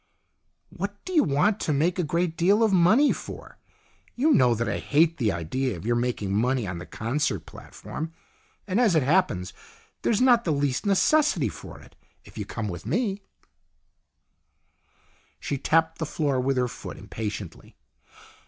"What 0.71 1.05
do 1.05 1.13
you 1.13 1.23
want 1.23 1.59
to 1.59 1.71
make 1.71 1.99
a 1.99 2.03
great 2.03 2.35
deal 2.35 2.63
of 2.63 2.73
money 2.73 3.13
for? 3.13 3.59
You 4.15 4.31
know 4.31 4.55
that 4.55 4.67
I 4.67 4.79
hate 4.79 5.17
the 5.17 5.31
idea 5.31 5.77
of 5.77 5.85
your 5.85 5.95
making 5.95 6.33
money 6.35 6.65
on 6.65 6.79
the 6.79 6.87
concert 6.87 7.41
platform. 7.45 8.11
And, 8.67 8.81
as 8.81 8.95
it 8.95 9.03
happens, 9.03 9.53
there 10.01 10.11
is 10.11 10.19
not 10.19 10.43
the 10.43 10.53
least 10.53 10.87
necessity 10.87 11.49
for 11.49 11.79
it. 11.81 11.95
If 12.25 12.35
you 12.35 12.45
come 12.47 12.67
with 12.67 12.83
me" 12.83 13.21
She 15.39 15.59
tapped 15.59 15.99
the 15.99 16.07
floor 16.07 16.41
with 16.41 16.57
her 16.57 16.67
foot 16.67 16.97
impatiently. 16.97 17.77